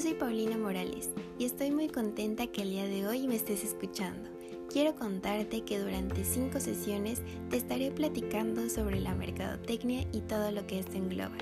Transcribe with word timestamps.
Yo 0.00 0.04
soy 0.04 0.14
Paulina 0.14 0.56
Morales 0.56 1.10
y 1.38 1.44
estoy 1.44 1.70
muy 1.70 1.88
contenta 1.88 2.46
que 2.46 2.62
el 2.62 2.70
día 2.70 2.86
de 2.86 3.06
hoy 3.06 3.28
me 3.28 3.36
estés 3.36 3.62
escuchando. 3.64 4.30
Quiero 4.72 4.96
contarte 4.96 5.60
que 5.60 5.78
durante 5.78 6.24
cinco 6.24 6.58
sesiones 6.58 7.20
te 7.50 7.58
estaré 7.58 7.90
platicando 7.90 8.70
sobre 8.70 8.98
la 8.98 9.14
mercadotecnia 9.14 10.06
y 10.10 10.22
todo 10.22 10.52
lo 10.52 10.66
que 10.66 10.78
esto 10.78 10.96
engloba. 10.96 11.36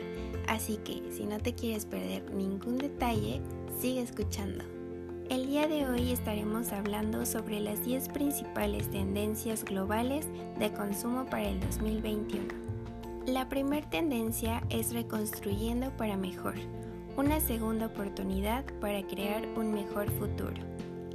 Así 0.49 0.79
que 0.79 1.05
si 1.13 1.25
no 1.25 1.39
te 1.39 1.55
quieres 1.55 1.87
perder 1.87 2.35
ningún 2.35 2.79
detalle, 2.79 3.41
sigue 3.81 4.01
escuchando. 4.01 4.65
El 5.31 5.47
día 5.47 5.69
de 5.69 5.87
hoy 5.87 6.11
estaremos 6.11 6.73
hablando 6.73 7.27
sobre 7.27 7.61
las 7.61 7.85
10 7.85 8.09
principales 8.09 8.91
tendencias 8.91 9.65
globales 9.65 10.27
de 10.59 10.73
consumo 10.73 11.27
para 11.27 11.49
el 11.49 11.61
2021. 11.61 12.49
La 13.25 13.49
primera 13.49 13.89
tendencia 13.89 14.65
es 14.69 14.93
reconstruyendo 14.93 15.97
para 15.97 16.17
mejor 16.17 16.57
una 17.17 17.41
segunda 17.41 17.87
oportunidad 17.87 18.65
para 18.81 19.03
crear 19.07 19.47
un 19.57 19.73
mejor 19.73 20.11
futuro. 20.13 20.63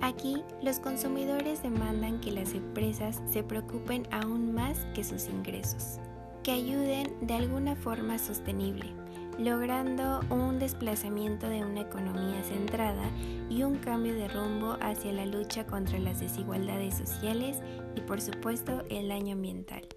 Aquí, 0.01 0.43
los 0.61 0.79
consumidores 0.79 1.63
demandan 1.63 2.19
que 2.19 2.31
las 2.31 2.53
empresas 2.53 3.21
se 3.31 3.41
preocupen 3.41 4.05
aún 4.11 4.53
más 4.53 4.77
que 4.93 5.03
sus 5.03 5.29
ingresos, 5.29 5.99
que 6.43 6.51
ayuden 6.51 7.15
de 7.21 7.35
alguna 7.35 7.77
forma 7.77 8.19
sostenible, 8.19 8.91
logrando 9.39 10.19
un 10.29 10.59
desplazamiento 10.59 11.47
de 11.47 11.63
una 11.63 11.81
economía 11.81 12.43
centrada 12.43 13.09
y 13.49 13.63
un 13.63 13.77
cambio 13.77 14.13
de 14.13 14.27
rumbo 14.27 14.77
hacia 14.81 15.13
la 15.13 15.25
lucha 15.25 15.65
contra 15.65 15.97
las 15.99 16.19
desigualdades 16.19 16.95
sociales 16.95 17.61
y 17.95 18.01
por 18.01 18.19
supuesto 18.19 18.83
el 18.89 19.07
daño 19.07 19.33
ambiental. 19.33 19.87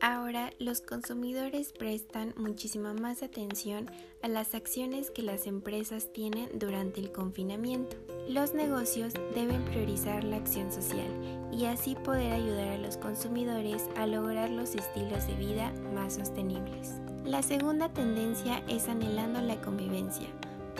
Ahora 0.00 0.52
los 0.60 0.80
consumidores 0.80 1.72
prestan 1.72 2.32
muchísima 2.36 2.94
más 2.94 3.24
atención 3.24 3.90
a 4.22 4.28
las 4.28 4.54
acciones 4.54 5.10
que 5.10 5.22
las 5.22 5.48
empresas 5.48 6.12
tienen 6.12 6.48
durante 6.56 7.00
el 7.00 7.10
confinamiento. 7.10 7.96
Los 8.28 8.54
negocios 8.54 9.12
deben 9.34 9.64
priorizar 9.64 10.22
la 10.22 10.36
acción 10.36 10.70
social 10.70 11.08
y 11.50 11.64
así 11.64 11.96
poder 11.96 12.32
ayudar 12.32 12.68
a 12.68 12.78
los 12.78 12.96
consumidores 12.96 13.88
a 13.96 14.06
lograr 14.06 14.50
los 14.50 14.76
estilos 14.76 15.26
de 15.26 15.34
vida 15.34 15.72
más 15.92 16.14
sostenibles. 16.14 17.00
La 17.24 17.42
segunda 17.42 17.92
tendencia 17.92 18.62
es 18.68 18.88
anhelando 18.88 19.40
la 19.40 19.60
convivencia, 19.60 20.28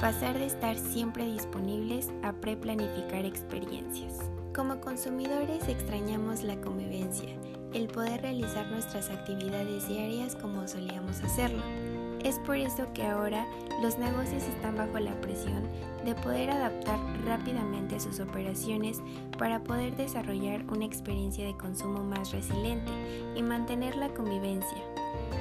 pasar 0.00 0.38
de 0.38 0.46
estar 0.46 0.78
siempre 0.78 1.24
disponibles 1.24 2.10
a 2.22 2.34
preplanificar 2.34 3.24
experiencias. 3.24 4.14
Como 4.54 4.80
consumidores 4.80 5.66
extrañamos 5.66 6.44
la 6.44 6.60
convivencia 6.60 7.36
el 7.72 7.88
poder 7.88 8.22
realizar 8.22 8.66
nuestras 8.68 9.10
actividades 9.10 9.88
diarias 9.88 10.36
como 10.36 10.66
solíamos 10.66 11.22
hacerlo. 11.22 11.62
Es 12.24 12.38
por 12.40 12.56
eso 12.56 12.92
que 12.94 13.06
ahora 13.06 13.46
los 13.82 13.98
negocios 13.98 14.42
están 14.42 14.76
bajo 14.76 14.98
la 14.98 15.18
presión 15.20 15.62
de 16.04 16.14
poder 16.14 16.50
adaptar 16.50 16.98
rápidamente 17.24 18.00
sus 18.00 18.18
operaciones 18.18 19.00
para 19.38 19.62
poder 19.62 19.94
desarrollar 19.96 20.64
una 20.68 20.84
experiencia 20.84 21.46
de 21.46 21.56
consumo 21.56 22.02
más 22.02 22.32
resiliente 22.32 22.90
y 23.36 23.42
mantener 23.42 23.96
la 23.96 24.08
convivencia. 24.08 24.82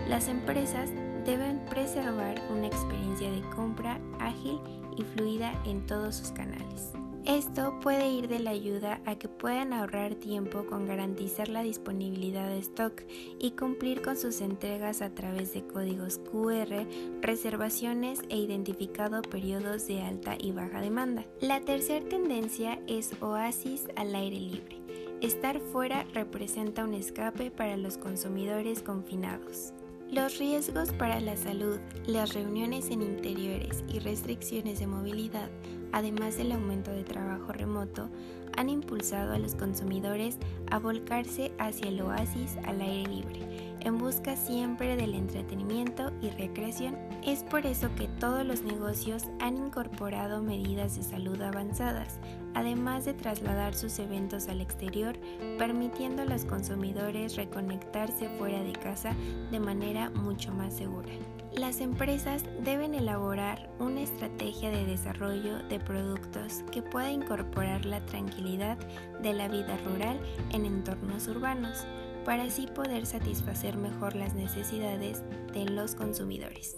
Las 0.08 0.28
empresas 0.28 0.89
deben 1.25 1.59
preservar 1.66 2.42
una 2.52 2.67
experiencia 2.67 3.30
de 3.31 3.42
compra 3.55 4.00
ágil 4.20 4.59
y 4.95 5.03
fluida 5.03 5.53
en 5.66 5.86
todos 5.86 6.16
sus 6.16 6.31
canales. 6.31 6.97
Esto 7.28 7.78
puede 7.81 8.09
ir 8.09 8.30
de 8.30 8.39
la 8.39 8.52
ayuda 8.52 9.02
a 9.06 9.17
que 9.17 9.28
puedan 9.28 9.73
ahorrar 9.73 10.16
tiempo 10.16 10.66
con 10.66 10.88
garantizar 10.88 11.50
la 11.50 11.61
disponibilidad 11.61 12.47
de 12.47 12.59
stock 12.59 13.03
y 13.38 13.52
cumplir 13.52 14.02
con 14.02 14.16
sus 14.16 14.39
entregas 14.39 15.02
a 15.02 15.14
través 15.14 15.53
de 15.53 15.67
códigos 15.67 16.20
QR, 16.20 16.88
reservaciones 17.22 18.22
e 18.30 18.38
identificado 18.38 19.22
periodos 19.23 19.88
de 19.88 20.03
alta 20.03 20.38
y 20.39 20.53
baja 20.53 20.80
demanda. 20.80 21.25
La 21.42 21.59
tercera 21.59 22.08
tendencia 22.08 22.80
es 22.88 23.11
oasis 23.22 23.89
al 23.98 24.15
aire 24.15 24.39
libre. 24.39 24.82
Estar 25.20 25.59
fuera 25.59 26.05
representa 26.14 26.86
un 26.86 26.94
escape 26.94 27.52
para 27.52 27.76
los 27.76 27.98
consumidores 27.98 28.82
confinados. 28.82 29.73
Los 30.09 30.38
riesgos 30.38 30.94
para 30.94 31.20
la 31.20 31.36
salud, 31.36 31.80
las 32.05 32.33
reuniones 32.33 32.89
en 32.89 33.02
interiores 33.02 33.83
y 33.89 33.99
restricciones 33.99 34.80
de 34.80 34.88
movilidad, 34.88 35.49
además 35.92 36.37
del 36.37 36.52
aumento 36.52 36.92
de 36.92 37.03
trabajo 37.03 37.52
remoto, 37.52 38.09
han 38.58 38.70
impulsado 38.70 39.34
a 39.34 39.40
los 39.40 39.56
consumidores 39.56 40.38
a 40.70 40.80
volcarse 40.80 41.54
hacia 41.60 41.88
el 41.88 42.02
oasis 42.02 42.58
al 42.66 42.82
aire 42.82 43.10
libre, 43.10 43.78
en 43.80 43.98
busca 43.98 44.36
siempre 44.36 44.98
del 44.98 45.14
entretenimiento 45.14 46.12
y 46.22 46.30
recreación. 46.32 46.98
Es 47.23 47.44
por 47.44 47.66
eso 47.66 47.90
que 47.95 48.08
todos 48.20 48.45
los 48.45 48.64
negocios 48.64 49.23
han 49.40 49.58
incorporado 49.58 50.42
medidas 50.42 50.98
de 50.98 51.04
salud 51.04 51.42
avanzadas, 51.42 52.20
además 52.54 53.06
de 53.06 53.14
trasladar 53.14 53.76
sus 53.76 54.00
eventos 54.00 54.50
al 54.50 54.60
exterior, 54.60 55.18
permitiendo 55.58 56.24
a 56.24 56.26
los 56.26 56.44
consumidores 56.44 57.36
reconectarse 57.36 58.30
fuera 58.38 58.62
de 58.64 58.74
casa 58.74 59.16
de 59.52 59.60
manera 59.60 60.10
mucho 60.10 60.52
más 60.52 60.74
segura. 60.74 61.10
Las 61.54 61.82
empresas 61.82 62.44
deben 62.64 62.94
elaborar 62.94 63.70
una 63.80 64.02
estrategia 64.02 64.70
de 64.70 64.86
desarrollo 64.86 65.58
de 65.70 65.80
productos 65.80 66.64
que 66.72 66.84
pueda 66.84 67.10
incorporar 67.10 67.84
la 67.86 68.06
tranquilidad 68.06 68.46
de 68.55 69.33
la 69.33 69.47
vida 69.49 69.77
rural 69.85 70.19
en 70.52 70.65
entornos 70.65 71.27
urbanos, 71.27 71.85
para 72.23 72.43
así 72.43 72.67
poder 72.67 73.05
satisfacer 73.05 73.77
mejor 73.77 74.15
las 74.15 74.33
necesidades 74.33 75.23
de 75.53 75.65
los 75.65 75.95
consumidores. 75.95 76.77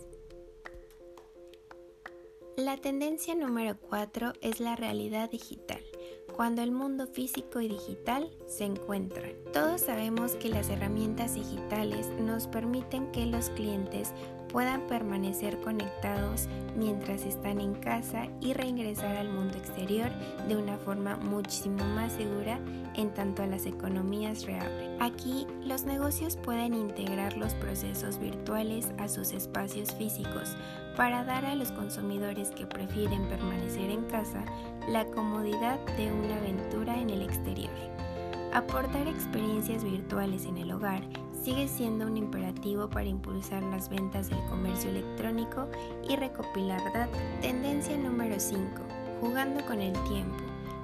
La 2.56 2.78
tendencia 2.78 3.36
número 3.36 3.80
4 3.80 4.34
es 4.42 4.60
la 4.60 4.76
realidad 4.76 5.30
digital, 5.30 5.82
cuando 6.36 6.62
el 6.62 6.72
mundo 6.72 7.08
físico 7.08 7.62
y 7.62 7.70
digital 7.70 8.30
se 8.48 8.66
encuentran. 8.66 9.32
Todos 9.54 9.82
sabemos 9.82 10.36
que 10.36 10.50
las 10.50 10.70
herramientas 10.70 11.36
digitales 11.36 12.08
nos 12.20 12.48
permiten 12.48 13.12
que 13.12 13.26
los 13.26 13.50
clientes 13.52 14.14
puedan 14.52 14.82
permanecer 14.82 15.60
conectados 15.62 16.48
mientras 16.76 17.26
están 17.26 17.60
en 17.60 17.76
casa 17.76 18.28
y 18.42 18.54
reingresar 18.54 19.18
al 19.18 19.30
mundo 19.30 19.58
exterior 19.58 20.10
de 20.48 20.56
una 20.56 20.78
forma 20.78 21.16
muchísimo 21.18 21.84
más 21.84 22.14
segura 22.14 22.60
en 22.96 23.14
tanto 23.14 23.46
las 23.46 23.66
economías 23.66 24.46
reabren. 24.46 25.02
Aquí 25.02 25.48
los 25.64 25.84
negocios 25.84 26.36
pueden 26.36 26.74
integrar 26.74 27.38
los 27.38 27.54
procesos 27.56 28.20
virtuales 28.20 28.88
a 28.98 29.08
sus 29.08 29.32
espacios 29.32 29.94
físicos 29.94 30.56
para 30.98 31.24
dar 31.24 31.46
a 31.46 31.56
los 31.56 31.72
consumidores 31.72 32.50
que 32.52 32.66
prefieren 32.66 33.28
permanecer 33.30 33.90
en 33.90 34.04
casa 34.06 34.44
la 34.90 35.06
comodidad 35.06 35.80
de 35.98 36.12
una 36.12 36.38
aventura 36.38 37.00
en 37.00 37.10
el 37.10 37.22
exterior. 37.22 37.72
Aportar 38.54 39.08
experiencias 39.08 39.84
virtuales 39.84 40.46
en 40.46 40.58
el 40.58 40.72
hogar 40.72 41.04
sigue 41.44 41.68
siendo 41.68 42.06
un 42.06 42.18
imperativo 42.18 42.90
para 42.90 43.08
impulsar 43.08 43.64
las 43.64 43.90
ventas 43.90 44.30
del 44.30 44.44
comercio 44.46 44.90
electrónico 44.90 45.68
y 46.08 46.16
recopilar 46.16 46.82
datos. 46.94 47.20
Tendencia 47.42 47.98
número 47.98 48.40
5. 48.40 48.62
Jugando 49.22 49.66
con 49.66 49.82
el 49.82 49.94
tiempo. 50.04 50.38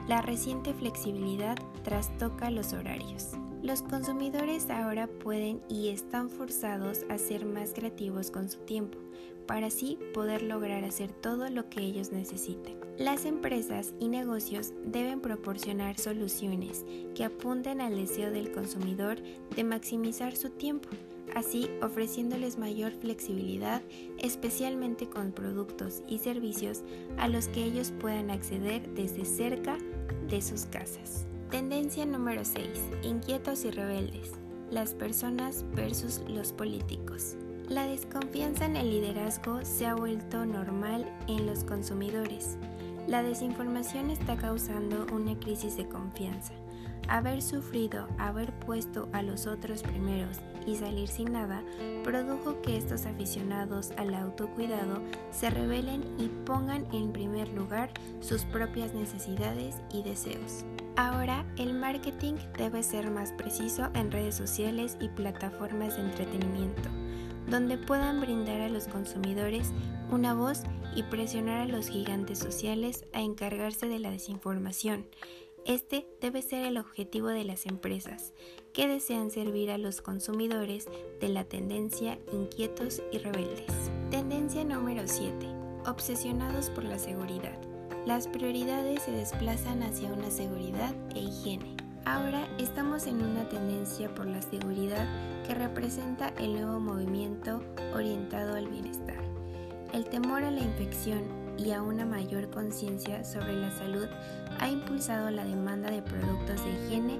La 0.07 0.21
reciente 0.21 0.73
flexibilidad 0.73 1.57
trastoca 1.83 2.51
los 2.51 2.73
horarios. 2.73 3.31
Los 3.65 3.81
consumidores 3.81 4.69
ahora 4.69 5.07
pueden 5.07 5.59
y 5.67 5.87
están 5.87 6.29
forzados 6.29 6.99
a 7.09 7.17
ser 7.17 7.47
más 7.47 7.73
creativos 7.73 8.29
con 8.29 8.47
su 8.47 8.59
tiempo, 8.59 8.99
para 9.47 9.67
así 9.67 9.97
poder 10.13 10.43
lograr 10.43 10.83
hacer 10.83 11.11
todo 11.11 11.49
lo 11.49 11.67
que 11.67 11.81
ellos 11.81 12.11
necesiten. 12.11 12.77
Las 12.99 13.25
empresas 13.25 13.95
y 13.99 14.07
negocios 14.07 14.71
deben 14.85 15.19
proporcionar 15.19 15.97
soluciones 15.97 16.85
que 17.15 17.25
apunten 17.25 17.81
al 17.81 17.95
deseo 17.95 18.29
del 18.29 18.51
consumidor 18.51 19.17
de 19.55 19.63
maximizar 19.63 20.35
su 20.35 20.51
tiempo, 20.51 20.89
así 21.33 21.67
ofreciéndoles 21.81 22.59
mayor 22.59 22.91
flexibilidad, 22.91 23.81
especialmente 24.19 25.09
con 25.09 25.31
productos 25.31 26.03
y 26.07 26.19
servicios 26.19 26.83
a 27.17 27.27
los 27.27 27.47
que 27.47 27.63
ellos 27.63 27.91
puedan 27.99 28.29
acceder 28.29 28.87
desde 28.93 29.25
cerca 29.25 29.75
de 30.29 30.43
sus 30.43 30.65
casas. 30.67 31.25
Tendencia 31.51 32.07
número 32.07 32.43
6. 32.43 32.67
Inquietos 33.03 33.65
y 33.65 33.71
rebeldes. 33.71 34.31
Las 34.71 34.95
personas 34.95 35.63
versus 35.75 36.21
los 36.27 36.51
políticos. 36.51 37.35
La 37.69 37.85
desconfianza 37.85 38.65
en 38.65 38.75
el 38.75 38.89
liderazgo 38.89 39.63
se 39.63 39.85
ha 39.85 39.93
vuelto 39.93 40.43
normal 40.47 41.07
en 41.27 41.45
los 41.45 41.63
consumidores. 41.63 42.57
La 43.07 43.21
desinformación 43.21 44.09
está 44.09 44.35
causando 44.37 45.05
una 45.13 45.39
crisis 45.39 45.77
de 45.77 45.87
confianza. 45.87 46.53
Haber 47.07 47.43
sufrido, 47.43 48.07
haber 48.17 48.51
puesto 48.51 49.07
a 49.13 49.21
los 49.21 49.45
otros 49.45 49.83
primeros 49.83 50.39
y 50.65 50.75
salir 50.75 51.07
sin 51.07 51.33
nada 51.33 51.63
produjo 52.03 52.59
que 52.63 52.75
estos 52.75 53.05
aficionados 53.05 53.91
al 53.97 54.15
autocuidado 54.15 54.99
se 55.29 55.51
rebelen 55.51 56.03
y 56.17 56.27
pongan 56.43 56.87
en 56.91 57.13
primer 57.13 57.49
lugar 57.49 57.91
sus 58.19 58.45
propias 58.45 58.95
necesidades 58.95 59.75
y 59.93 60.01
deseos. 60.01 60.65
Ahora 60.97 61.45
el 61.57 61.73
marketing 61.73 62.35
debe 62.57 62.83
ser 62.83 63.11
más 63.11 63.31
preciso 63.33 63.89
en 63.93 64.11
redes 64.11 64.35
sociales 64.35 64.97
y 65.01 65.09
plataformas 65.09 65.97
de 65.97 66.03
entretenimiento 66.03 66.89
donde 67.47 67.77
puedan 67.77 68.21
brindar 68.21 68.61
a 68.61 68.69
los 68.69 68.87
consumidores 68.87 69.71
una 70.11 70.33
voz 70.33 70.63
y 70.95 71.03
presionar 71.03 71.61
a 71.61 71.65
los 71.65 71.87
gigantes 71.87 72.39
sociales 72.39 73.05
a 73.13 73.21
encargarse 73.21 73.87
de 73.87 73.99
la 73.99 74.11
desinformación. 74.11 75.07
Este 75.65 76.07
debe 76.21 76.41
ser 76.41 76.65
el 76.65 76.77
objetivo 76.77 77.27
de 77.27 77.43
las 77.43 77.65
empresas, 77.65 78.33
que 78.71 78.87
desean 78.87 79.31
servir 79.31 79.71
a 79.71 79.79
los 79.79 80.01
consumidores 80.01 80.87
de 81.19 81.29
la 81.29 81.43
tendencia 81.43 82.19
inquietos 82.31 83.01
y 83.11 83.17
rebeldes. 83.17 83.71
Tendencia 84.11 84.63
número 84.63 85.03
7. 85.05 85.33
Obsesionados 85.87 86.69
por 86.69 86.83
la 86.83 86.99
seguridad. 86.99 87.64
Las 88.05 88.27
prioridades 88.27 89.01
se 89.01 89.11
desplazan 89.11 89.81
hacia 89.81 90.13
una 90.13 90.29
seguridad 90.29 90.93
e 91.15 91.21
higiene. 91.21 91.75
Ahora 92.05 92.47
estamos 92.59 93.07
en 93.07 93.15
una 93.15 93.49
tendencia 93.49 94.13
por 94.13 94.27
la 94.27 94.43
seguridad 94.43 95.07
que 95.43 95.55
representa 95.55 96.29
el 96.37 96.53
nuevo 96.53 96.79
movimiento 96.79 97.63
orientado 97.95 98.57
al 98.57 98.67
bienestar. 98.67 99.17
El 99.91 100.05
temor 100.05 100.43
a 100.43 100.51
la 100.51 100.59
infección 100.59 101.23
y 101.57 101.71
a 101.71 101.81
una 101.81 102.05
mayor 102.05 102.51
conciencia 102.51 103.23
sobre 103.23 103.55
la 103.55 103.71
salud 103.71 104.07
ha 104.59 104.69
impulsado 104.69 105.31
la 105.31 105.43
demanda 105.43 105.89
de 105.89 106.03
productos 106.03 106.63
de 106.63 106.73
higiene 106.73 107.17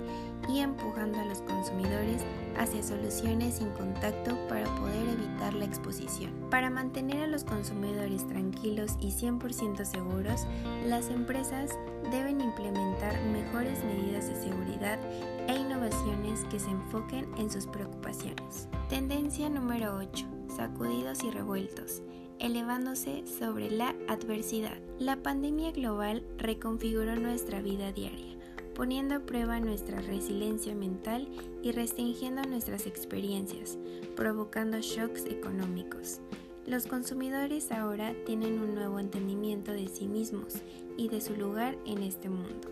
y 0.47 0.59
empujando 0.59 1.19
a 1.19 1.25
los 1.25 1.41
consumidores 1.41 2.21
hacia 2.57 2.83
soluciones 2.83 3.55
sin 3.55 3.69
contacto 3.71 4.37
para 4.47 4.65
poder 4.75 5.09
evitar 5.09 5.53
la 5.53 5.65
exposición. 5.65 6.31
Para 6.49 6.69
mantener 6.69 7.23
a 7.23 7.27
los 7.27 7.43
consumidores 7.43 8.27
tranquilos 8.27 8.93
y 8.99 9.11
100% 9.11 9.85
seguros, 9.85 10.45
las 10.85 11.09
empresas 11.09 11.71
deben 12.11 12.41
implementar 12.41 13.19
mejores 13.31 13.83
medidas 13.83 14.27
de 14.27 14.35
seguridad 14.35 14.99
e 15.47 15.55
innovaciones 15.55 16.43
que 16.51 16.59
se 16.59 16.69
enfoquen 16.69 17.27
en 17.37 17.49
sus 17.49 17.67
preocupaciones. 17.67 18.67
Tendencia 18.89 19.49
número 19.49 19.97
8. 19.97 20.25
Sacudidos 20.55 21.23
y 21.23 21.31
revueltos 21.31 22.01
elevándose 22.39 23.23
sobre 23.27 23.69
la 23.69 23.95
adversidad. 24.07 24.77
La 24.99 25.17
pandemia 25.17 25.71
global 25.71 26.23
reconfiguró 26.37 27.15
nuestra 27.15 27.61
vida 27.61 27.91
diaria, 27.91 28.34
poniendo 28.75 29.15
a 29.15 29.19
prueba 29.21 29.59
nuestra 29.59 30.01
resiliencia 30.01 30.75
mental 30.75 31.27
y 31.63 31.71
restringiendo 31.71 32.43
nuestras 32.43 32.85
experiencias, 32.85 33.79
provocando 34.15 34.79
shocks 34.79 35.25
económicos. 35.25 36.19
Los 36.67 36.85
consumidores 36.85 37.71
ahora 37.71 38.13
tienen 38.25 38.59
un 38.59 38.75
nuevo 38.75 38.99
entendimiento 38.99 39.71
de 39.71 39.87
sí 39.87 40.07
mismos 40.07 40.55
y 40.97 41.09
de 41.09 41.21
su 41.21 41.35
lugar 41.35 41.77
en 41.85 42.03
este 42.03 42.29
mundo, 42.29 42.69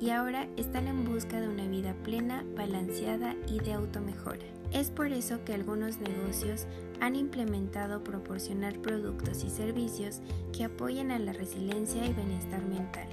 y 0.00 0.10
ahora 0.10 0.48
están 0.56 0.88
en 0.88 1.04
busca 1.04 1.40
de 1.40 1.48
una 1.48 1.66
vida 1.68 1.94
plena, 2.04 2.44
balanceada 2.56 3.36
y 3.46 3.58
de 3.60 3.74
automejora. 3.74 4.46
Es 4.72 4.90
por 4.90 5.12
eso 5.12 5.44
que 5.44 5.54
algunos 5.54 5.98
negocios 5.98 6.66
han 7.00 7.16
implementado 7.16 8.02
proporcionar 8.02 8.80
productos 8.80 9.44
y 9.44 9.50
servicios 9.50 10.20
que 10.52 10.64
apoyen 10.64 11.10
a 11.10 11.18
la 11.18 11.32
resiliencia 11.32 12.04
y 12.06 12.12
bienestar 12.12 12.64
mental, 12.66 13.08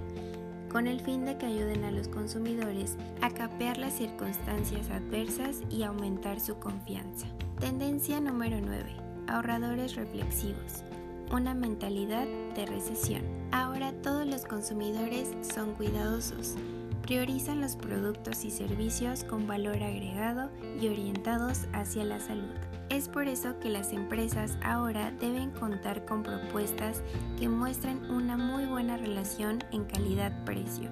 con 0.72 0.88
el 0.88 1.02
fin 1.02 1.26
de 1.26 1.38
que 1.38 1.48
ayuden 1.48 1.84
a 1.84 1.92
los 1.92 2.08
consumidores 2.08 2.96
a 3.22 3.30
capear 3.30 3.78
las 3.78 3.94
circunstancias 3.94 4.90
adversas 4.90 5.62
y 5.70 5.84
aumentar 5.84 6.40
su 6.40 6.56
confianza. 6.60 7.28
Tendencia 7.60 8.22
número 8.22 8.60
9. 8.62 8.86
Ahorradores 9.28 9.96
reflexivos. 9.96 10.84
Una 11.32 11.54
mentalidad 11.54 12.28
de 12.56 12.66
recesión. 12.66 13.22
Ahora 13.52 13.92
todos 14.02 14.26
los 14.26 14.46
consumidores 14.46 15.34
son 15.42 15.74
cuidadosos 15.74 16.56
priorizan 17.02 17.62
los 17.62 17.76
productos 17.76 18.46
y 18.46 18.52
servicios 18.52 19.24
con 19.24 19.48
valor 19.48 19.84
agregado 19.84 20.50
y 20.80 20.88
orientados 20.88 21.66
hacia 21.74 22.04
la 22.04 22.20
salud. 22.20 22.56
Es 22.92 23.08
por 23.08 23.30
eso 23.30 23.58
que 23.62 23.70
las 23.70 23.94
empresas 23.94 24.58
ahora 24.62 25.12
deben 25.12 25.52
contar 25.52 26.04
con 26.04 26.24
propuestas 26.24 27.02
que 27.40 27.48
muestren 27.48 28.04
una 28.12 28.36
muy 28.36 28.66
buena 28.66 28.98
relación 28.98 29.60
en 29.72 29.86
calidad-precio, 29.86 30.90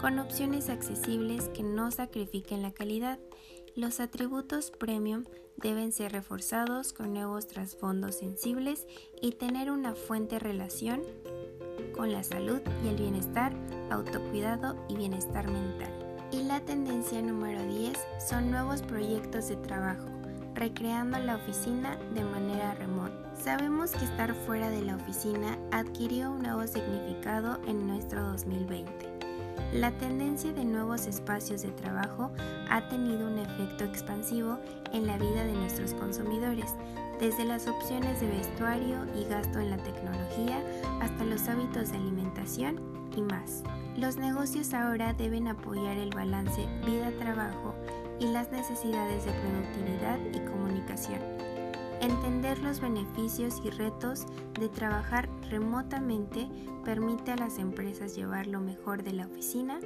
con 0.00 0.18
opciones 0.18 0.70
accesibles 0.70 1.50
que 1.50 1.62
no 1.62 1.90
sacrifiquen 1.90 2.62
la 2.62 2.72
calidad. 2.72 3.18
Los 3.76 4.00
atributos 4.00 4.70
premium 4.70 5.24
deben 5.58 5.92
ser 5.92 6.12
reforzados 6.12 6.94
con 6.94 7.12
nuevos 7.12 7.48
trasfondos 7.48 8.14
sensibles 8.14 8.86
y 9.20 9.32
tener 9.32 9.70
una 9.70 9.94
fuente 9.94 10.38
relación 10.38 11.02
con 11.94 12.12
la 12.12 12.24
salud 12.24 12.62
y 12.82 12.88
el 12.88 12.96
bienestar, 12.96 13.52
autocuidado 13.90 14.82
y 14.88 14.96
bienestar 14.96 15.50
mental. 15.50 15.92
Y 16.32 16.44
la 16.44 16.60
tendencia 16.60 17.20
número 17.20 17.62
10 17.66 17.92
son 18.26 18.50
nuevos 18.50 18.80
proyectos 18.80 19.48
de 19.48 19.56
trabajo, 19.56 20.21
recreando 20.62 21.18
la 21.18 21.34
oficina 21.34 21.98
de 22.14 22.22
manera 22.22 22.72
remota. 22.74 23.34
Sabemos 23.34 23.90
que 23.90 24.04
estar 24.04 24.32
fuera 24.46 24.70
de 24.70 24.80
la 24.82 24.94
oficina 24.94 25.58
adquirió 25.72 26.30
un 26.30 26.42
nuevo 26.42 26.64
significado 26.68 27.58
en 27.66 27.88
nuestro 27.88 28.22
2020. 28.28 29.10
La 29.72 29.90
tendencia 29.90 30.52
de 30.52 30.64
nuevos 30.64 31.08
espacios 31.08 31.62
de 31.62 31.72
trabajo 31.72 32.30
ha 32.70 32.88
tenido 32.88 33.26
un 33.26 33.40
efecto 33.40 33.82
expansivo 33.82 34.60
en 34.92 35.08
la 35.08 35.18
vida 35.18 35.42
de 35.44 35.54
nuestros 35.54 35.94
consumidores, 35.94 36.76
desde 37.18 37.44
las 37.44 37.66
opciones 37.66 38.20
de 38.20 38.28
vestuario 38.28 38.98
y 39.16 39.24
gasto 39.24 39.58
en 39.58 39.70
la 39.70 39.78
tecnología 39.78 40.62
hasta 41.00 41.24
los 41.24 41.48
hábitos 41.48 41.90
de 41.90 41.98
alimentación 41.98 42.80
y 43.16 43.22
más. 43.22 43.64
Los 43.96 44.16
negocios 44.16 44.74
ahora 44.74 45.12
deben 45.12 45.48
apoyar 45.48 45.96
el 45.96 46.10
balance 46.10 46.68
vida-trabajo 46.86 47.74
y 48.22 48.26
las 48.28 48.52
necesidades 48.52 49.24
de 49.24 49.32
productividad 49.32 50.18
y 50.32 50.38
comunicación. 50.48 51.20
Entender 52.00 52.58
los 52.60 52.80
beneficios 52.80 53.60
y 53.64 53.70
retos 53.70 54.26
de 54.58 54.68
trabajar 54.68 55.28
remotamente 55.50 56.48
permite 56.84 57.32
a 57.32 57.36
las 57.36 57.58
empresas 57.58 58.14
llevar 58.16 58.46
lo 58.46 58.60
mejor 58.60 59.02
de 59.02 59.12
la 59.12 59.26
oficina 59.26 59.80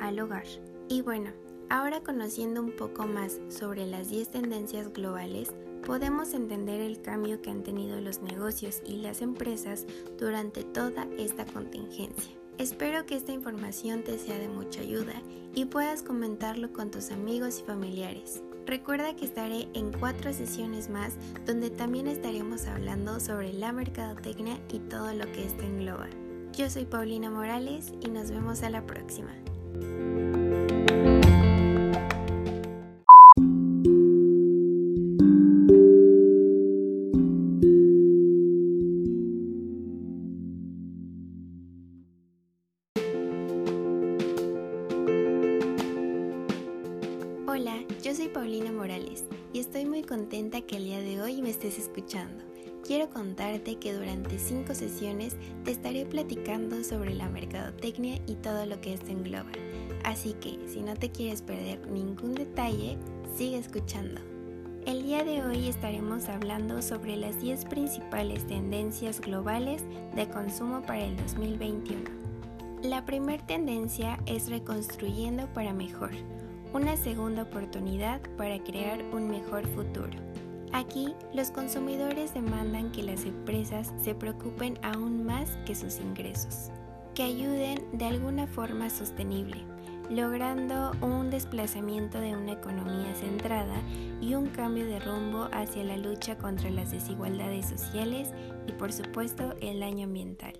al 0.00 0.20
hogar. 0.20 0.46
Y 0.88 1.02
bueno, 1.02 1.30
ahora 1.68 2.00
conociendo 2.00 2.60
un 2.60 2.72
poco 2.72 3.06
más 3.06 3.40
sobre 3.48 3.86
las 3.86 4.08
10 4.08 4.30
tendencias 4.30 4.92
globales, 4.92 5.52
podemos 5.84 6.32
entender 6.34 6.80
el 6.80 7.02
cambio 7.02 7.42
que 7.42 7.50
han 7.50 7.62
tenido 7.62 8.00
los 8.00 8.20
negocios 8.20 8.82
y 8.86 8.96
las 8.98 9.20
empresas 9.20 9.86
durante 10.18 10.62
toda 10.62 11.08
esta 11.18 11.44
contingencia. 11.44 12.39
Espero 12.60 13.06
que 13.06 13.16
esta 13.16 13.32
información 13.32 14.02
te 14.02 14.18
sea 14.18 14.38
de 14.38 14.46
mucha 14.46 14.82
ayuda 14.82 15.14
y 15.54 15.64
puedas 15.64 16.02
comentarlo 16.02 16.74
con 16.74 16.90
tus 16.90 17.10
amigos 17.10 17.58
y 17.58 17.62
familiares. 17.62 18.42
Recuerda 18.66 19.16
que 19.16 19.24
estaré 19.24 19.66
en 19.72 19.90
cuatro 19.94 20.30
sesiones 20.34 20.90
más 20.90 21.14
donde 21.46 21.70
también 21.70 22.06
estaremos 22.06 22.66
hablando 22.66 23.18
sobre 23.18 23.54
la 23.54 23.72
mercadotecnia 23.72 24.60
y 24.70 24.78
todo 24.78 25.10
lo 25.14 25.24
que 25.32 25.46
está 25.46 25.64
en 25.64 25.78
Global. 25.78 26.10
Yo 26.52 26.68
soy 26.68 26.84
Paulina 26.84 27.30
Morales 27.30 27.94
y 28.02 28.10
nos 28.10 28.30
vemos 28.30 28.62
a 28.62 28.68
la 28.68 28.84
próxima. 28.84 29.32
Morales 49.00 49.24
y 49.52 49.58
estoy 49.58 49.84
muy 49.84 50.02
contenta 50.02 50.60
que 50.60 50.76
el 50.76 50.84
día 50.84 51.00
de 51.00 51.20
hoy 51.20 51.42
me 51.42 51.50
estés 51.50 51.78
escuchando. 51.78 52.44
Quiero 52.86 53.10
contarte 53.10 53.76
que 53.76 53.92
durante 53.92 54.38
cinco 54.38 54.74
sesiones 54.74 55.36
te 55.64 55.70
estaré 55.70 56.06
platicando 56.06 56.82
sobre 56.82 57.14
la 57.14 57.28
mercadotecnia 57.28 58.20
y 58.26 58.34
todo 58.36 58.66
lo 58.66 58.80
que 58.80 58.94
esto 58.94 59.08
engloba. 59.08 59.50
Así 60.04 60.34
que 60.34 60.58
si 60.66 60.80
no 60.80 60.94
te 60.94 61.10
quieres 61.10 61.42
perder 61.42 61.86
ningún 61.90 62.34
detalle, 62.34 62.96
sigue 63.36 63.58
escuchando. 63.58 64.20
El 64.86 65.02
día 65.02 65.24
de 65.24 65.42
hoy 65.44 65.68
estaremos 65.68 66.28
hablando 66.28 66.80
sobre 66.80 67.16
las 67.16 67.40
10 67.40 67.66
principales 67.66 68.46
tendencias 68.46 69.20
globales 69.20 69.84
de 70.14 70.28
consumo 70.28 70.80
para 70.82 71.04
el 71.04 71.16
2021. 71.18 72.00
La 72.82 73.04
primera 73.04 73.44
tendencia 73.44 74.18
es 74.24 74.48
reconstruyendo 74.48 75.46
para 75.52 75.74
mejor 75.74 76.12
una 76.72 76.96
segunda 76.96 77.42
oportunidad 77.42 78.20
para 78.36 78.58
crear 78.62 79.02
un 79.12 79.28
mejor 79.28 79.66
futuro. 79.68 80.10
Aquí, 80.72 81.14
los 81.34 81.50
consumidores 81.50 82.32
demandan 82.32 82.92
que 82.92 83.02
las 83.02 83.24
empresas 83.24 83.92
se 84.00 84.14
preocupen 84.14 84.78
aún 84.82 85.24
más 85.24 85.50
que 85.66 85.74
sus 85.74 85.98
ingresos, 85.98 86.70
que 87.14 87.24
ayuden 87.24 87.84
de 87.92 88.04
alguna 88.04 88.46
forma 88.46 88.88
sostenible, 88.88 89.56
logrando 90.08 90.92
un 91.00 91.28
desplazamiento 91.30 92.20
de 92.20 92.36
una 92.36 92.52
economía 92.52 93.14
centrada 93.16 93.82
y 94.20 94.34
un 94.34 94.46
cambio 94.46 94.86
de 94.86 95.00
rumbo 95.00 95.48
hacia 95.52 95.82
la 95.82 95.96
lucha 95.96 96.38
contra 96.38 96.70
las 96.70 96.92
desigualdades 96.92 97.66
sociales 97.66 98.28
y 98.68 98.72
por 98.72 98.92
supuesto 98.92 99.54
el 99.60 99.80
daño 99.80 100.04
ambiental. 100.04 100.54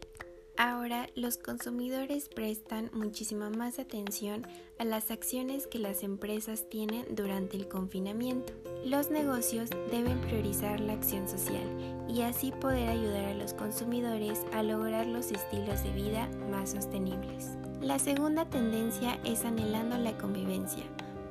Ahora 0.62 1.08
los 1.14 1.38
consumidores 1.38 2.28
prestan 2.28 2.90
muchísima 2.92 3.48
más 3.48 3.78
atención 3.78 4.46
a 4.78 4.84
las 4.84 5.10
acciones 5.10 5.66
que 5.66 5.78
las 5.78 6.02
empresas 6.02 6.68
tienen 6.68 7.06
durante 7.14 7.56
el 7.56 7.66
confinamiento. 7.66 8.52
Los 8.84 9.10
negocios 9.10 9.70
deben 9.90 10.20
priorizar 10.20 10.78
la 10.80 10.92
acción 10.92 11.26
social 11.26 11.64
y 12.10 12.20
así 12.20 12.52
poder 12.52 12.90
ayudar 12.90 13.24
a 13.24 13.34
los 13.36 13.54
consumidores 13.54 14.44
a 14.52 14.62
lograr 14.62 15.06
los 15.06 15.32
estilos 15.32 15.82
de 15.82 15.92
vida 15.92 16.28
más 16.50 16.72
sostenibles. 16.72 17.52
La 17.80 17.98
segunda 17.98 18.44
tendencia 18.44 19.18
es 19.24 19.46
anhelando 19.46 19.96
la 19.96 20.18
convivencia, 20.18 20.84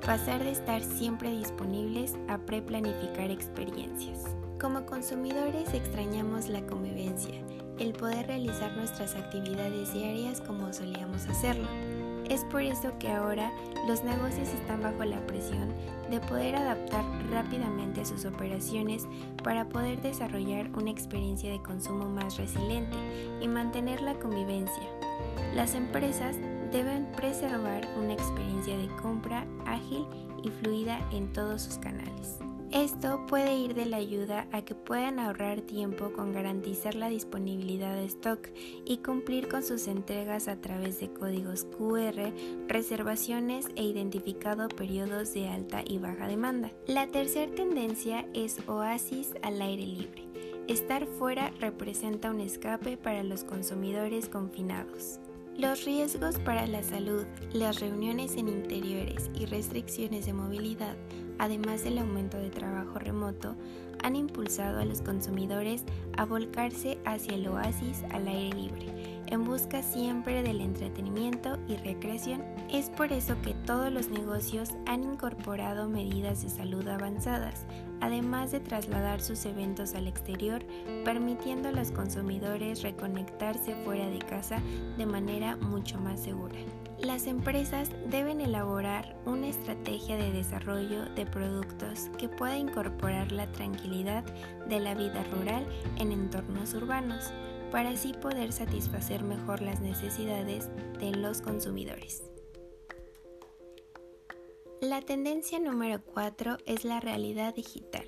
pasar 0.04 0.44
de 0.44 0.50
estar 0.50 0.84
siempre 0.84 1.38
disponibles 1.38 2.16
a 2.30 2.40
preplanificar 2.40 3.30
experiencias. 3.30 4.24
Como 4.60 4.88
consumidores 4.88 5.72
extrañamos 5.76 6.50
la 6.50 6.66
convivencia, 6.66 7.36
el 7.80 7.94
poder 7.94 8.28
realizar 8.28 8.76
nuestras 8.76 9.16
actividades 9.16 9.94
diarias 9.94 10.42
como 10.42 10.72
solíamos 10.74 11.28
hacerlo. 11.28 11.68
Es 12.30 12.44
por 12.46 12.62
eso 12.62 12.92
que 13.00 13.10
ahora 13.10 13.52
los 13.88 14.04
negocios 14.04 14.50
están 14.50 14.82
bajo 14.84 15.04
la 15.04 15.26
presión 15.26 15.74
de 16.12 16.20
poder 16.20 16.56
adaptar 16.56 17.04
rápidamente 17.32 18.06
sus 18.06 18.26
operaciones 18.26 19.08
para 19.44 19.68
poder 19.68 20.02
desarrollar 20.02 20.70
una 20.76 20.92
experiencia 20.92 21.52
de 21.52 21.62
consumo 21.62 22.08
más 22.08 22.38
resiliente 22.38 22.98
y 23.42 23.48
mantener 23.48 24.02
la 24.02 24.14
convivencia. 24.16 24.84
Las 25.56 25.74
empresas 25.74 26.36
deben 26.72 27.12
preservar 27.14 27.88
una 27.98 28.14
experiencia 28.14 28.78
de 28.78 28.88
compra 29.02 29.48
ágil 29.66 30.06
y 30.44 30.50
fluida 30.50 31.00
en 31.12 31.34
todos 31.34 31.64
sus 31.64 31.78
canales. 31.78 32.38
Esto 32.72 33.26
puede 33.26 33.56
ir 33.56 33.74
de 33.74 33.88
la 33.88 33.98
ayuda 33.98 34.48
a 34.52 34.62
que 34.62 34.76
puedan 34.76 35.18
ahorrar 35.18 35.62
tiempo 35.62 36.14
con 36.14 36.34
garantizar 36.34 36.94
la 36.94 37.10
disponibilidad 37.10 37.96
de 37.96 38.06
stock 38.06 38.48
y 38.86 38.98
cumplir 38.98 39.48
con 39.48 39.64
sus 39.64 39.88
entregas 39.88 40.48
a 40.48 40.62
través 40.62 41.00
de 41.00 41.12
códigos 41.12 41.66
QR, 41.66 42.32
reservaciones 42.68 43.66
e 43.76 43.84
identificado 43.84 44.68
periodos 44.70 45.34
de 45.34 45.48
alta 45.48 45.82
y 45.84 45.98
baja 45.98 46.28
demanda. 46.28 46.72
La 46.86 47.08
tercera 47.08 47.52
tendencia 47.52 48.28
es 48.36 48.60
oasis 48.68 49.34
al 49.42 49.60
aire 49.64 49.88
libre. 49.88 50.28
Estar 50.68 51.08
fuera 51.08 51.50
representa 51.60 52.30
un 52.30 52.40
escape 52.40 52.98
para 52.98 53.24
los 53.24 53.44
consumidores 53.44 54.30
confinados. 54.30 55.20
Los 55.60 55.84
riesgos 55.84 56.40
para 56.40 56.66
la 56.68 56.82
salud, 56.84 57.26
las 57.52 57.82
reuniones 57.82 58.38
en 58.38 58.48
interiores 58.48 59.30
y 59.38 59.46
restricciones 59.46 60.26
de 60.26 60.32
movilidad 60.32 60.96
además 61.40 61.84
del 61.84 61.98
aumento 61.98 62.38
de 62.38 62.50
trabajo 62.50 63.00
remoto, 63.00 63.56
han 64.04 64.16
impulsado 64.16 64.80
a 64.80 64.86
los 64.86 65.02
consumidores 65.02 65.84
a 66.18 66.26
volcarse 66.26 66.98
hacia 67.06 67.36
el 67.36 67.48
oasis 67.48 68.04
al 68.12 68.28
aire 68.28 68.56
libre, 68.56 69.22
en 69.28 69.46
busca 69.46 69.84
siempre 69.84 70.42
del 70.42 70.62
entretenimiento 70.62 71.58
y 71.68 71.76
recreación. 71.78 72.44
Es 72.72 72.90
por 72.90 73.12
eso 73.12 73.36
que 73.42 73.54
todos 73.66 73.92
los 73.92 74.10
negocios 74.10 74.72
han 74.86 75.04
incorporado 75.04 75.90
medidas 75.90 76.44
de 76.44 76.50
salud 76.50 76.88
avanzadas, 76.88 77.66
además 78.02 78.52
de 78.52 78.60
trasladar 78.60 79.22
sus 79.22 79.46
eventos 79.46 79.96
al 79.96 80.08
exterior, 80.08 80.64
permitiendo 81.06 81.70
a 81.70 81.74
los 81.74 81.92
consumidores 81.92 82.82
reconectarse 82.82 83.76
fuera 83.84 84.08
de 84.08 84.20
casa 84.20 84.62
de 84.98 85.06
manera 85.06 85.58
mucho 85.58 86.00
más 86.00 86.20
segura. 86.20 86.60
Las 87.02 87.28
empresas 87.28 87.90
deben 88.08 88.42
elaborar 88.42 89.16
una 89.26 89.48
estrategia 89.48 90.18
de 90.18 90.34
desarrollo 90.34 91.06
de 91.16 91.26
productos 91.26 92.10
que 92.18 92.28
pueda 92.28 92.58
incorporar 92.58 93.32
la 93.32 93.50
tranquilidad 93.54 94.24
de 94.68 94.82
la 94.82 94.96
vida 94.96 95.24
rural 95.32 95.66
en 95.98 96.12
entornos 96.12 96.74
urbanos, 96.74 97.32
para 97.72 97.92
así 97.92 98.14
poder 98.14 98.52
satisfacer 98.52 99.24
mejor 99.24 99.62
las 99.62 99.80
necesidades 99.80 100.70
de 101.00 101.12
los 101.12 101.42
consumidores. 101.42 102.24
La 104.82 105.02
tendencia 105.02 105.60
número 105.60 106.02
4 106.04 106.58
es 106.66 106.84
la 106.84 107.00
realidad 107.00 107.54
digital, 107.54 108.08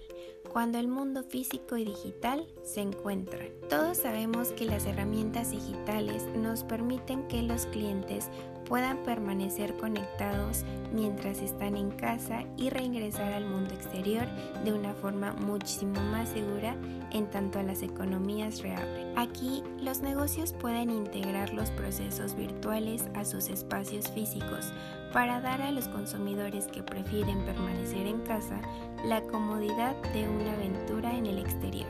cuando 0.51 0.79
el 0.79 0.89
mundo 0.89 1.23
físico 1.23 1.77
y 1.77 1.85
digital 1.85 2.45
se 2.63 2.81
encuentran. 2.81 3.47
Todos 3.69 3.97
sabemos 3.97 4.49
que 4.49 4.65
las 4.65 4.85
herramientas 4.85 5.51
digitales 5.51 6.25
nos 6.35 6.63
permiten 6.65 7.25
que 7.29 7.41
los 7.41 7.67
clientes 7.67 8.29
puedan 8.65 9.03
permanecer 9.03 9.75
conectados 9.77 10.63
mientras 10.93 11.41
están 11.41 11.75
en 11.75 11.91
casa 11.91 12.43
y 12.57 12.69
reingresar 12.69 13.31
al 13.33 13.45
mundo 13.45 13.73
exterior 13.73 14.27
de 14.63 14.73
una 14.73 14.93
forma 14.93 15.33
muchísimo 15.33 15.99
más 16.11 16.29
segura 16.29 16.75
en 17.11 17.29
tanto 17.29 17.59
a 17.59 17.63
las 17.63 17.81
economías 17.81 18.61
reabren. 18.61 19.17
Aquí 19.17 19.63
los 19.77 20.01
negocios 20.01 20.53
pueden 20.53 20.89
integrar 20.89 21.53
los 21.53 21.69
procesos 21.71 22.35
virtuales 22.35 23.05
a 23.13 23.25
sus 23.25 23.49
espacios 23.49 24.09
físicos 24.09 24.71
para 25.13 25.41
dar 25.41 25.61
a 25.61 25.71
los 25.71 25.87
consumidores 25.87 26.67
que 26.67 26.83
prefieren 26.83 27.43
permanecer 27.45 28.07
en 28.07 28.21
casa 28.21 28.61
la 29.05 29.21
comodidad 29.23 29.95
de 30.13 30.27
una 30.27 30.53
aventura 30.53 31.15
en 31.15 31.25
el 31.25 31.37
exterior. 31.37 31.89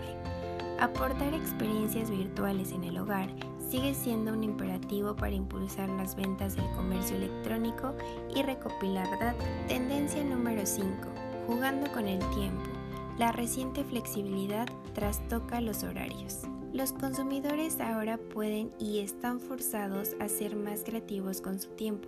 Aportar 0.80 1.34
experiencias 1.34 2.10
virtuales 2.10 2.72
en 2.72 2.84
el 2.84 2.98
hogar 2.98 3.30
sigue 3.70 3.94
siendo 3.94 4.34
un 4.34 4.44
imperativo 4.44 5.16
para 5.16 5.36
impulsar 5.36 5.88
las 5.90 6.16
ventas 6.16 6.56
del 6.56 6.70
comercio 6.72 7.16
electrónico 7.16 7.96
y 8.36 8.42
recopilar 8.42 9.08
datos. 9.20 9.46
Tendencia 9.68 10.24
número 10.24 10.66
5. 10.66 10.90
Jugando 11.48 11.92
con 11.92 12.08
el 12.08 12.20
tiempo. 12.32 12.70
La 13.20 13.32
reciente 13.32 13.84
flexibilidad 13.84 14.68
trastoca 14.94 15.62
los 15.62 15.84
horarios. 15.84 16.40
Los 16.74 16.94
consumidores 16.94 17.80
ahora 17.82 18.18
pueden 18.18 18.72
y 18.80 19.00
están 19.00 19.40
forzados 19.40 20.16
a 20.20 20.30
ser 20.30 20.56
más 20.56 20.84
creativos 20.84 21.42
con 21.42 21.60
su 21.60 21.70
tiempo, 21.72 22.08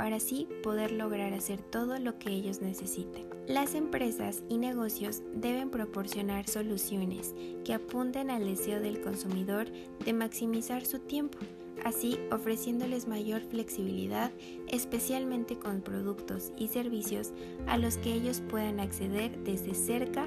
para 0.00 0.16
así 0.16 0.48
poder 0.62 0.92
lograr 0.92 1.34
hacer 1.34 1.60
todo 1.60 1.98
lo 1.98 2.18
que 2.18 2.30
ellos 2.30 2.62
necesiten. 2.62 3.26
Las 3.46 3.74
empresas 3.74 4.42
y 4.48 4.56
negocios 4.56 5.20
deben 5.34 5.68
proporcionar 5.68 6.48
soluciones 6.48 7.34
que 7.66 7.74
apunten 7.74 8.30
al 8.30 8.46
deseo 8.46 8.80
del 8.80 9.02
consumidor 9.02 9.66
de 10.02 10.14
maximizar 10.14 10.86
su 10.86 11.00
tiempo, 11.00 11.36
así 11.84 12.18
ofreciéndoles 12.32 13.08
mayor 13.08 13.42
flexibilidad, 13.42 14.32
especialmente 14.68 15.58
con 15.58 15.82
productos 15.82 16.50
y 16.56 16.68
servicios 16.68 17.34
a 17.66 17.76
los 17.76 17.98
que 17.98 18.14
ellos 18.14 18.40
puedan 18.48 18.80
acceder 18.80 19.38
desde 19.44 19.74
cerca 19.74 20.26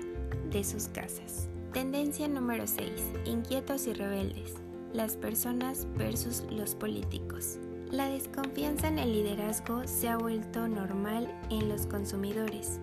de 0.51 0.63
sus 0.63 0.88
casas. 0.89 1.50
Tendencia 1.74 2.27
número 2.27 2.68
6. 2.68 2.92
Inquietos 3.25 3.88
y 3.88 3.94
rebeldes. 3.94 4.53
Las 4.94 5.18
personas 5.18 5.88
versus 5.98 6.44
los 6.51 6.75
políticos. 6.75 7.58
La 7.93 8.09
desconfianza 8.09 8.88
en 8.88 8.97
el 8.97 9.13
liderazgo 9.13 9.83
se 9.85 10.09
ha 10.09 10.17
vuelto 10.17 10.67
normal 10.67 11.29
en 11.51 11.69
los 11.69 11.85
consumidores. 11.85 12.79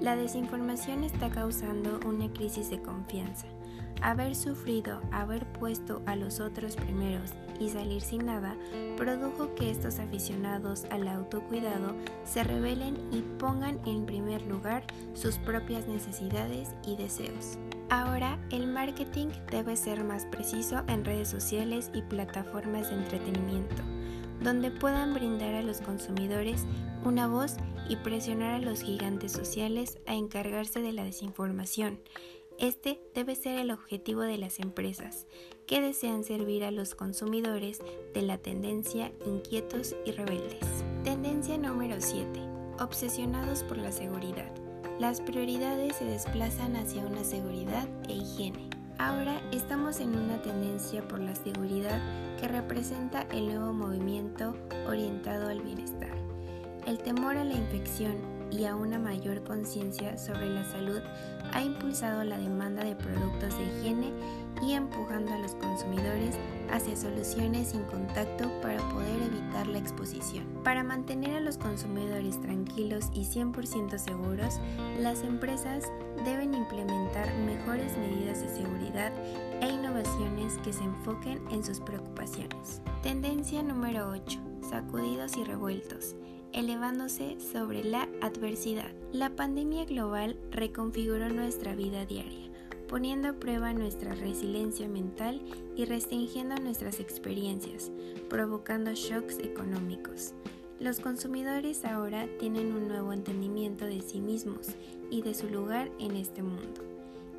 La 0.00 0.16
desinformación 0.16 1.04
está 1.04 1.28
causando 1.28 2.00
una 2.06 2.32
crisis 2.32 2.70
de 2.70 2.80
confianza. 2.80 3.46
Haber 4.00 4.34
sufrido, 4.34 5.02
haber 5.12 5.44
puesto 5.52 6.00
a 6.06 6.16
los 6.16 6.40
otros 6.40 6.76
primeros 6.76 7.34
y 7.60 7.68
salir 7.68 8.00
sin 8.00 8.24
nada 8.24 8.56
produjo 8.96 9.54
que 9.54 9.70
estos 9.70 9.98
aficionados 9.98 10.86
al 10.90 11.08
autocuidado 11.08 11.94
se 12.24 12.42
rebelen 12.42 12.96
y 13.12 13.20
pongan 13.38 13.78
en 13.84 14.06
primer 14.06 14.40
lugar 14.46 14.84
sus 15.12 15.36
propias 15.36 15.86
necesidades 15.88 16.70
y 16.86 16.96
deseos. 16.96 17.58
Ahora 17.90 18.38
el 18.50 18.66
marketing 18.66 19.28
debe 19.50 19.76
ser 19.76 20.04
más 20.04 20.24
preciso 20.24 20.84
en 20.86 21.04
redes 21.04 21.28
sociales 21.28 21.90
y 21.92 22.00
plataformas 22.00 22.88
de 22.88 22.96
entretenimiento 22.96 23.82
donde 24.44 24.70
puedan 24.70 25.14
brindar 25.14 25.54
a 25.54 25.62
los 25.62 25.80
consumidores 25.80 26.66
una 27.02 27.26
voz 27.26 27.56
y 27.88 27.96
presionar 27.96 28.54
a 28.54 28.58
los 28.58 28.82
gigantes 28.82 29.32
sociales 29.32 29.98
a 30.06 30.14
encargarse 30.14 30.80
de 30.80 30.92
la 30.92 31.02
desinformación. 31.02 32.00
Este 32.58 33.00
debe 33.14 33.34
ser 33.34 33.58
el 33.58 33.72
objetivo 33.72 34.20
de 34.20 34.38
las 34.38 34.60
empresas, 34.60 35.26
que 35.66 35.80
desean 35.80 36.22
servir 36.22 36.62
a 36.62 36.70
los 36.70 36.94
consumidores 36.94 37.80
de 38.12 38.22
la 38.22 38.38
tendencia 38.38 39.10
inquietos 39.26 39.96
y 40.04 40.12
rebeldes. 40.12 40.84
Tendencia 41.02 41.58
número 41.58 41.96
7. 41.98 42.26
Obsesionados 42.78 43.64
por 43.64 43.78
la 43.78 43.90
seguridad. 43.90 44.52
Las 45.00 45.20
prioridades 45.20 45.96
se 45.96 46.04
desplazan 46.04 46.76
hacia 46.76 47.04
una 47.04 47.24
seguridad 47.24 47.88
e 48.08 48.12
higiene. 48.12 48.73
Ahora 49.04 49.38
estamos 49.52 50.00
en 50.00 50.16
una 50.16 50.40
tendencia 50.40 51.06
por 51.06 51.20
la 51.20 51.34
seguridad 51.34 52.00
que 52.40 52.48
representa 52.48 53.26
el 53.32 53.48
nuevo 53.48 53.74
movimiento 53.74 54.56
orientado 54.88 55.50
al 55.50 55.60
bienestar. 55.60 56.16
El 56.86 56.96
temor 56.96 57.36
a 57.36 57.44
la 57.44 57.52
infección 57.52 58.16
y 58.50 58.64
a 58.64 58.74
una 58.74 58.98
mayor 58.98 59.44
conciencia 59.44 60.16
sobre 60.16 60.48
la 60.48 60.64
salud 60.64 61.02
ha 61.52 61.62
impulsado 61.62 62.24
la 62.24 62.38
demanda 62.38 62.82
de 62.82 62.96
productos 62.96 63.58
de 63.58 63.64
higiene 63.64 64.10
y 64.62 64.72
empujando 64.72 65.34
a 65.34 65.38
los 65.38 65.54
consumidores 65.56 66.36
hacia 66.72 66.96
soluciones 66.96 67.68
sin 67.68 67.82
contacto 67.82 68.50
para 68.62 68.78
poder 68.88 69.22
evitar 69.22 69.66
la 69.66 69.80
exposición. 69.80 70.46
Para 70.64 70.82
mantener 70.82 71.36
a 71.36 71.40
los 71.40 71.58
consumidores 71.58 72.40
tranquilos 72.40 73.10
y 73.12 73.24
100% 73.26 73.98
seguros, 73.98 74.60
las 74.98 75.22
empresas 75.24 75.84
deben 76.24 76.54
implementar 76.54 77.32
mejores 77.46 77.96
medidas 77.98 78.40
de 78.40 78.48
seguridad 78.48 79.12
e 79.60 79.68
innovaciones 79.68 80.58
que 80.64 80.72
se 80.72 80.84
enfoquen 80.84 81.40
en 81.50 81.62
sus 81.62 81.80
preocupaciones. 81.80 82.80
Tendencia 83.02 83.62
número 83.62 84.10
8. 84.10 84.40
Sacudidos 84.68 85.36
y 85.36 85.44
revueltos 85.44 86.16
elevándose 86.54 87.36
sobre 87.52 87.82
la 87.84 88.08
adversidad. 88.22 88.92
La 89.12 89.30
pandemia 89.30 89.84
global 89.84 90.38
reconfiguró 90.50 91.28
nuestra 91.28 91.74
vida 91.74 92.06
diaria, 92.06 92.48
poniendo 92.88 93.28
a 93.28 93.32
prueba 93.32 93.72
nuestra 93.72 94.14
resiliencia 94.14 94.88
mental 94.88 95.42
y 95.76 95.84
restringiendo 95.84 96.54
nuestras 96.56 97.00
experiencias, 97.00 97.90
provocando 98.30 98.92
shocks 98.94 99.40
económicos. 99.40 100.32
Los 100.84 101.00
consumidores 101.00 101.82
ahora 101.86 102.28
tienen 102.38 102.74
un 102.74 102.88
nuevo 102.88 103.14
entendimiento 103.14 103.86
de 103.86 104.02
sí 104.02 104.20
mismos 104.20 104.66
y 105.10 105.22
de 105.22 105.32
su 105.32 105.48
lugar 105.48 105.90
en 105.98 106.14
este 106.14 106.42
mundo. 106.42 106.82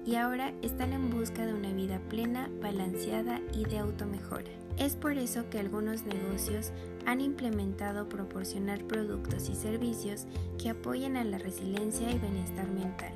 Y 0.04 0.16
ahora 0.16 0.52
están 0.64 0.94
en 0.94 1.12
busca 1.12 1.46
de 1.46 1.54
una 1.54 1.72
vida 1.72 2.00
plena, 2.10 2.50
balanceada 2.60 3.40
y 3.54 3.66
de 3.66 3.78
automejora. 3.78 4.50
Es 4.80 4.96
por 4.96 5.20
eso 5.20 5.48
que 5.52 5.60
algunos 5.60 6.06
negocios 6.06 6.72
han 7.06 7.22
implementado 7.22 8.10
proporcionar 8.10 8.84
productos 8.86 9.48
y 9.48 9.54
servicios 9.54 10.26
que 10.58 10.72
apoyen 10.72 11.16
a 11.16 11.24
la 11.24 11.38
resiliencia 11.38 12.10
y 12.10 12.18
bienestar 12.18 12.68
mental, 12.72 13.14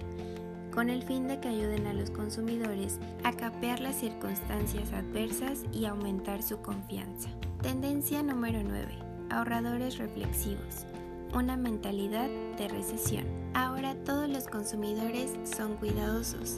con 0.71 0.91
el 0.91 1.01
fin 1.01 1.27
de 1.27 1.39
que 1.39 1.47
ayuden 1.47 1.87
a 1.87 1.93
los 1.93 2.11
consumidores 2.11 2.99
a 3.23 3.31
capear 3.31 3.79
las 3.79 3.95
circunstancias 3.95 4.93
adversas 4.93 5.63
y 5.73 5.85
aumentar 5.85 6.43
su 6.43 6.61
confianza. 6.61 7.29
Tendencia 7.63 8.21
número 8.21 8.61
9. 8.61 9.08
Ahorradores 9.29 9.97
reflexivos. 9.97 10.85
Una 11.33 11.57
mentalidad 11.57 12.29
de 12.57 12.67
recesión. 12.67 13.25
Ahora 13.53 13.95
todos 14.03 14.29
los 14.29 14.47
consumidores 14.47 15.33
son 15.55 15.75
cuidadosos 15.75 16.57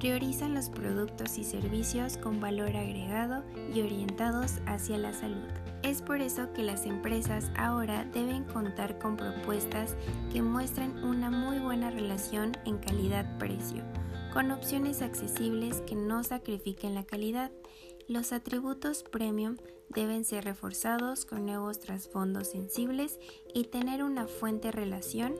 priorizan 0.00 0.54
los 0.54 0.70
productos 0.70 1.36
y 1.36 1.44
servicios 1.44 2.16
con 2.16 2.40
valor 2.40 2.74
agregado 2.74 3.44
y 3.74 3.82
orientados 3.82 4.54
hacia 4.64 4.96
la 4.96 5.12
salud. 5.12 5.46
Es 5.82 6.00
por 6.00 6.22
eso 6.22 6.52
que 6.54 6.62
las 6.62 6.86
empresas 6.86 7.50
ahora 7.54 8.06
deben 8.06 8.44
contar 8.44 8.98
con 8.98 9.18
propuestas 9.18 9.96
que 10.32 10.40
muestren 10.40 11.04
una 11.04 11.30
muy 11.30 11.58
buena 11.58 11.90
relación 11.90 12.56
en 12.64 12.78
calidad-precio, 12.78 13.84
con 14.32 14.50
opciones 14.50 15.02
accesibles 15.02 15.82
que 15.82 15.96
no 15.96 16.24
sacrifiquen 16.24 16.94
la 16.94 17.04
calidad. 17.04 17.50
Los 18.10 18.32
atributos 18.32 19.04
premium 19.04 19.56
deben 19.88 20.24
ser 20.24 20.42
reforzados 20.42 21.24
con 21.24 21.46
nuevos 21.46 21.78
trasfondos 21.78 22.48
sensibles 22.48 23.20
y 23.54 23.66
tener 23.66 24.02
una 24.02 24.26
fuente 24.26 24.72
relación 24.72 25.36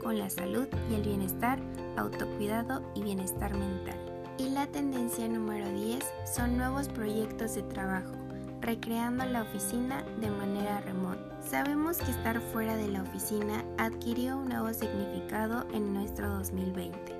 con 0.00 0.18
la 0.18 0.30
salud 0.30 0.66
y 0.90 0.94
el 0.94 1.02
bienestar, 1.02 1.60
autocuidado 1.98 2.90
y 2.94 3.02
bienestar 3.02 3.52
mental. 3.52 3.98
Y 4.38 4.48
la 4.48 4.66
tendencia 4.66 5.28
número 5.28 5.68
10 5.68 6.02
son 6.34 6.56
nuevos 6.56 6.88
proyectos 6.88 7.54
de 7.54 7.64
trabajo, 7.64 8.14
recreando 8.62 9.26
la 9.26 9.42
oficina 9.42 10.04
de 10.22 10.30
manera 10.30 10.80
remota. 10.80 11.38
Sabemos 11.42 11.98
que 11.98 12.12
estar 12.12 12.40
fuera 12.40 12.76
de 12.76 12.88
la 12.88 13.02
oficina 13.02 13.62
adquirió 13.76 14.38
un 14.38 14.48
nuevo 14.48 14.72
significado 14.72 15.66
en 15.74 15.92
nuestro 15.92 16.30
2020. 16.30 17.13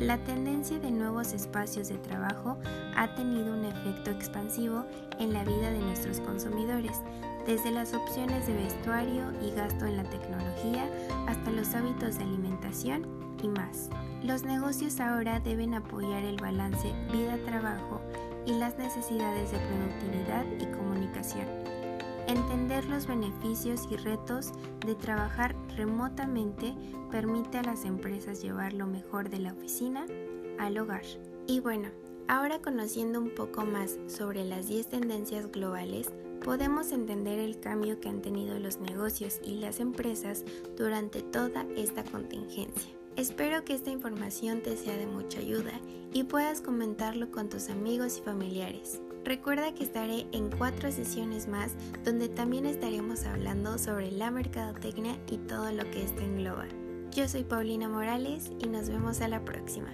La 0.00 0.18
tendencia 0.18 0.78
de 0.78 0.90
nuevos 0.90 1.32
espacios 1.32 1.88
de 1.88 1.98
trabajo 1.98 2.58
ha 2.96 3.14
tenido 3.14 3.54
un 3.54 3.64
efecto 3.64 4.10
expansivo 4.10 4.84
en 5.20 5.32
la 5.32 5.44
vida 5.44 5.70
de 5.70 5.78
nuestros 5.78 6.20
consumidores, 6.20 7.00
desde 7.46 7.70
las 7.70 7.94
opciones 7.94 8.46
de 8.46 8.54
vestuario 8.54 9.24
y 9.40 9.50
gasto 9.52 9.86
en 9.86 9.98
la 9.98 10.04
tecnología 10.04 10.88
hasta 11.28 11.50
los 11.50 11.74
hábitos 11.74 12.18
de 12.18 12.24
alimentación 12.24 13.06
y 13.42 13.48
más. 13.48 13.88
Los 14.22 14.42
negocios 14.42 15.00
ahora 15.00 15.38
deben 15.40 15.74
apoyar 15.74 16.24
el 16.24 16.36
balance 16.36 16.92
vida-trabajo 17.12 18.00
y 18.46 18.52
las 18.54 18.76
necesidades 18.78 19.52
de 19.52 19.58
productividad 19.58 20.44
y 20.58 20.66
comunicación. 20.76 21.63
Entender 22.26 22.86
los 22.86 23.06
beneficios 23.06 23.86
y 23.90 23.96
retos 23.96 24.52
de 24.86 24.94
trabajar 24.94 25.54
remotamente 25.76 26.74
permite 27.10 27.58
a 27.58 27.62
las 27.62 27.84
empresas 27.84 28.42
llevar 28.42 28.72
lo 28.72 28.86
mejor 28.86 29.28
de 29.28 29.40
la 29.40 29.52
oficina 29.52 30.06
al 30.58 30.78
hogar. 30.78 31.04
Y 31.46 31.60
bueno, 31.60 31.90
ahora 32.26 32.60
conociendo 32.60 33.20
un 33.20 33.30
poco 33.30 33.66
más 33.66 33.98
sobre 34.06 34.44
las 34.44 34.68
10 34.68 34.88
tendencias 34.88 35.52
globales, 35.52 36.10
podemos 36.42 36.92
entender 36.92 37.38
el 37.38 37.60
cambio 37.60 38.00
que 38.00 38.08
han 38.08 38.22
tenido 38.22 38.58
los 38.58 38.78
negocios 38.78 39.40
y 39.44 39.56
las 39.56 39.78
empresas 39.78 40.44
durante 40.76 41.20
toda 41.20 41.66
esta 41.76 42.04
contingencia. 42.04 42.92
Espero 43.16 43.64
que 43.64 43.74
esta 43.74 43.90
información 43.90 44.60
te 44.60 44.76
sea 44.76 44.96
de 44.96 45.06
mucha 45.06 45.38
ayuda 45.38 45.72
y 46.12 46.24
puedas 46.24 46.60
comentarlo 46.60 47.30
con 47.30 47.48
tus 47.48 47.68
amigos 47.68 48.18
y 48.18 48.22
familiares. 48.22 49.00
Recuerda 49.24 49.72
que 49.74 49.84
estaré 49.84 50.26
en 50.32 50.50
cuatro 50.50 50.92
sesiones 50.92 51.48
más 51.48 51.72
donde 52.04 52.28
también 52.28 52.66
estaremos 52.66 53.24
hablando 53.24 53.78
sobre 53.78 54.12
la 54.12 54.30
mercadotecnia 54.30 55.16
y 55.30 55.38
todo 55.38 55.72
lo 55.72 55.90
que 55.90 56.04
esto 56.04 56.20
engloba. 56.20 56.66
Yo 57.10 57.26
soy 57.26 57.42
Paulina 57.44 57.88
Morales 57.88 58.52
y 58.60 58.66
nos 58.66 58.90
vemos 58.90 59.22
a 59.22 59.28
la 59.28 59.42
próxima. 59.42 59.88